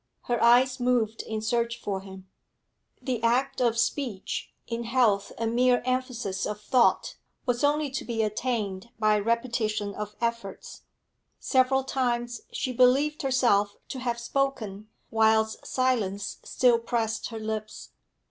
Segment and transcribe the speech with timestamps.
[0.23, 2.27] Her eyes moved in search for him.
[3.03, 8.23] The act of speech, in health a mere emphasis of thought, was only to be
[8.23, 10.81] attained by repetition of efforts;
[11.39, 17.91] several times she believed herself to have spoken whilst silence still pressed her lips.